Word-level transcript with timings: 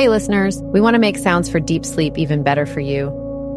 Hey, 0.00 0.08
listeners, 0.08 0.62
we 0.62 0.80
want 0.80 0.94
to 0.94 0.98
make 0.98 1.18
Sounds 1.18 1.50
for 1.50 1.60
Deep 1.60 1.84
Sleep 1.84 2.16
even 2.16 2.42
better 2.42 2.64
for 2.64 2.80
you. 2.80 3.10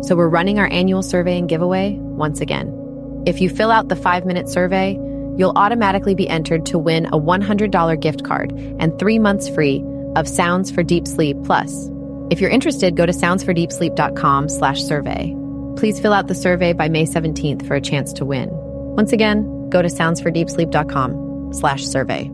So 0.03 0.13
we're 0.13 0.27
running 0.27 0.59
our 0.59 0.67
annual 0.69 1.01
survey 1.01 1.37
and 1.39 1.47
giveaway 1.47 1.95
once 1.97 2.41
again. 2.41 3.23
If 3.25 3.39
you 3.39 3.49
fill 3.49 3.71
out 3.71 3.87
the 3.87 3.95
five 3.95 4.25
minute 4.25 4.49
survey, 4.49 4.99
you'll 5.37 5.53
automatically 5.55 6.15
be 6.15 6.27
entered 6.27 6.65
to 6.65 6.77
win 6.77 7.05
a 7.05 7.11
$100 7.11 8.01
gift 8.01 8.25
card 8.25 8.51
and 8.51 8.99
three 8.99 9.19
months 9.19 9.47
free 9.47 9.85
of 10.17 10.27
Sounds 10.27 10.69
for 10.69 10.83
Deep 10.83 11.07
Sleep 11.07 11.37
Plus. 11.45 11.89
If 12.29 12.41
you're 12.41 12.49
interested, 12.49 12.97
go 12.97 13.05
to 13.05 13.13
soundsfordeepsleep.com 13.13 14.49
slash 14.49 14.83
survey. 14.83 15.33
Please 15.77 16.01
fill 16.01 16.11
out 16.11 16.27
the 16.27 16.35
survey 16.35 16.73
by 16.73 16.89
May 16.89 17.05
17th 17.05 17.65
for 17.65 17.75
a 17.75 17.81
chance 17.81 18.11
to 18.11 18.25
win. 18.25 18.49
Once 18.51 19.13
again, 19.13 19.69
go 19.69 19.81
to 19.81 19.87
soundsfordeepsleep.com 19.87 21.53
slash 21.53 21.85
survey. 21.85 22.29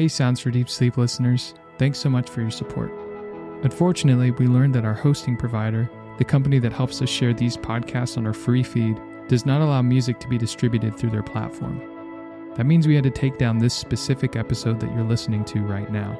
Hey, 0.00 0.08
Sounds 0.08 0.40
for 0.40 0.50
Deep 0.50 0.70
Sleep 0.70 0.96
listeners, 0.96 1.52
thanks 1.76 1.98
so 1.98 2.08
much 2.08 2.30
for 2.30 2.40
your 2.40 2.50
support. 2.50 2.90
Unfortunately, 3.64 4.30
we 4.30 4.46
learned 4.46 4.74
that 4.74 4.86
our 4.86 4.94
hosting 4.94 5.36
provider, 5.36 5.90
the 6.16 6.24
company 6.24 6.58
that 6.58 6.72
helps 6.72 7.02
us 7.02 7.10
share 7.10 7.34
these 7.34 7.58
podcasts 7.58 8.16
on 8.16 8.26
our 8.26 8.32
free 8.32 8.62
feed, 8.62 8.98
does 9.28 9.44
not 9.44 9.60
allow 9.60 9.82
music 9.82 10.18
to 10.20 10.26
be 10.26 10.38
distributed 10.38 10.96
through 10.96 11.10
their 11.10 11.22
platform. 11.22 11.82
That 12.54 12.64
means 12.64 12.86
we 12.86 12.94
had 12.94 13.04
to 13.04 13.10
take 13.10 13.36
down 13.36 13.58
this 13.58 13.74
specific 13.74 14.36
episode 14.36 14.80
that 14.80 14.90
you're 14.94 15.04
listening 15.04 15.44
to 15.44 15.60
right 15.60 15.92
now. 15.92 16.18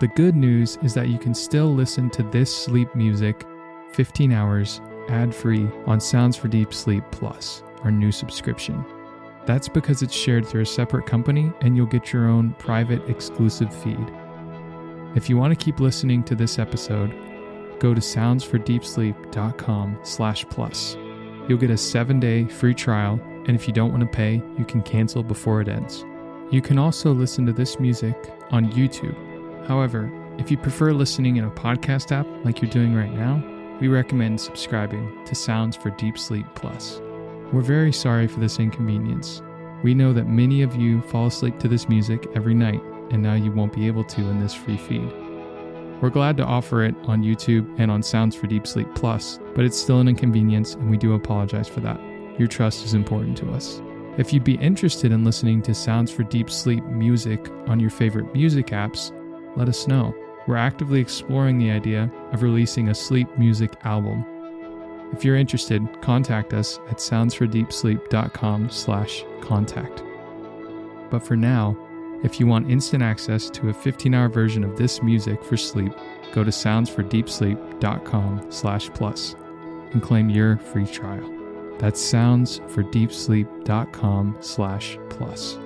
The 0.00 0.08
good 0.08 0.34
news 0.34 0.78
is 0.82 0.94
that 0.94 1.10
you 1.10 1.18
can 1.18 1.34
still 1.34 1.74
listen 1.74 2.08
to 2.08 2.22
this 2.22 2.64
sleep 2.64 2.94
music 2.94 3.44
15 3.92 4.32
hours 4.32 4.80
ad 5.10 5.34
free 5.34 5.68
on 5.84 6.00
Sounds 6.00 6.34
for 6.34 6.48
Deep 6.48 6.72
Sleep 6.72 7.04
Plus, 7.10 7.62
our 7.82 7.90
new 7.90 8.10
subscription. 8.10 8.82
That's 9.46 9.68
because 9.68 10.02
it's 10.02 10.14
shared 10.14 10.46
through 10.46 10.62
a 10.62 10.66
separate 10.66 11.06
company 11.06 11.52
and 11.60 11.76
you'll 11.76 11.86
get 11.86 12.12
your 12.12 12.28
own 12.28 12.54
private 12.58 13.08
exclusive 13.08 13.74
feed. 13.82 14.12
If 15.16 15.28
you 15.28 15.36
want 15.36 15.50
to 15.58 15.64
keep 15.64 15.80
listening 15.80 16.22
to 16.24 16.34
this 16.34 16.58
episode, 16.58 17.12
go 17.80 17.94
to 17.94 18.00
soundsfordeepsleep.com 18.00 19.98
slash 20.02 20.46
plus. 20.50 20.96
You'll 21.48 21.58
get 21.58 21.70
a 21.70 21.76
seven-day 21.76 22.46
free 22.46 22.74
trial, 22.74 23.18
and 23.46 23.56
if 23.56 23.66
you 23.66 23.72
don't 23.72 23.90
want 23.90 24.02
to 24.02 24.06
pay, 24.06 24.42
you 24.56 24.64
can 24.64 24.82
cancel 24.82 25.24
before 25.24 25.60
it 25.60 25.68
ends. 25.68 26.04
You 26.52 26.62
can 26.62 26.78
also 26.78 27.12
listen 27.12 27.44
to 27.46 27.52
this 27.52 27.80
music 27.80 28.14
on 28.50 28.70
YouTube. 28.70 29.16
However, 29.66 30.08
if 30.38 30.50
you 30.50 30.56
prefer 30.56 30.92
listening 30.92 31.36
in 31.36 31.44
a 31.44 31.50
podcast 31.50 32.12
app 32.12 32.26
like 32.44 32.62
you're 32.62 32.70
doing 32.70 32.94
right 32.94 33.12
now, 33.12 33.42
we 33.80 33.88
recommend 33.88 34.40
subscribing 34.40 35.24
to 35.24 35.34
Sounds 35.34 35.74
for 35.74 35.90
Deep 35.90 36.18
Sleep 36.18 36.46
Plus. 36.54 37.00
We're 37.52 37.62
very 37.62 37.92
sorry 37.92 38.28
for 38.28 38.38
this 38.38 38.60
inconvenience. 38.60 39.42
We 39.82 39.92
know 39.92 40.12
that 40.12 40.28
many 40.28 40.62
of 40.62 40.76
you 40.76 41.02
fall 41.02 41.26
asleep 41.26 41.58
to 41.58 41.68
this 41.68 41.88
music 41.88 42.28
every 42.36 42.54
night, 42.54 42.80
and 43.10 43.22
now 43.22 43.34
you 43.34 43.50
won't 43.50 43.72
be 43.72 43.88
able 43.88 44.04
to 44.04 44.20
in 44.20 44.38
this 44.38 44.54
free 44.54 44.76
feed. 44.76 45.10
We're 46.00 46.10
glad 46.10 46.36
to 46.36 46.44
offer 46.44 46.84
it 46.84 46.94
on 47.04 47.24
YouTube 47.24 47.68
and 47.78 47.90
on 47.90 48.04
Sounds 48.04 48.36
for 48.36 48.46
Deep 48.46 48.68
Sleep 48.68 48.86
Plus, 48.94 49.40
but 49.56 49.64
it's 49.64 49.76
still 49.76 49.98
an 49.98 50.06
inconvenience, 50.06 50.74
and 50.74 50.88
we 50.88 50.96
do 50.96 51.14
apologize 51.14 51.68
for 51.68 51.80
that. 51.80 52.00
Your 52.38 52.46
trust 52.46 52.84
is 52.84 52.94
important 52.94 53.36
to 53.38 53.50
us. 53.50 53.82
If 54.16 54.32
you'd 54.32 54.44
be 54.44 54.54
interested 54.58 55.10
in 55.10 55.24
listening 55.24 55.60
to 55.62 55.74
Sounds 55.74 56.12
for 56.12 56.22
Deep 56.22 56.50
Sleep 56.50 56.84
music 56.84 57.50
on 57.66 57.80
your 57.80 57.90
favorite 57.90 58.32
music 58.32 58.68
apps, 58.68 59.10
let 59.56 59.68
us 59.68 59.88
know. 59.88 60.14
We're 60.46 60.56
actively 60.56 61.00
exploring 61.00 61.58
the 61.58 61.72
idea 61.72 62.10
of 62.32 62.42
releasing 62.42 62.88
a 62.88 62.94
sleep 62.94 63.28
music 63.36 63.72
album. 63.84 64.24
If 65.12 65.24
you're 65.24 65.36
interested, 65.36 65.86
contact 66.00 66.54
us 66.54 66.78
at 66.88 66.98
soundsfordeepsleep.com 66.98 68.70
slash 68.70 69.24
contact. 69.40 70.04
But 71.10 71.24
for 71.24 71.34
now, 71.36 71.76
if 72.22 72.38
you 72.38 72.46
want 72.46 72.70
instant 72.70 73.02
access 73.02 73.50
to 73.50 73.70
a 73.70 73.74
15-hour 73.74 74.28
version 74.28 74.62
of 74.62 74.76
this 74.76 75.02
music 75.02 75.42
for 75.42 75.56
sleep, 75.56 75.92
go 76.32 76.44
to 76.44 76.50
soundsfordeepsleep.com 76.50 78.52
slash 78.52 78.90
plus 78.90 79.34
and 79.92 80.02
claim 80.02 80.28
your 80.30 80.58
free 80.58 80.86
trial. 80.86 81.28
That's 81.78 82.00
soundsfordeepsleep.com 82.12 84.36
slash 84.40 84.98
plus. 85.08 85.58